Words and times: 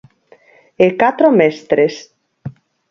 E 0.85 0.87
catro 1.01 1.27
mestres. 1.39 1.95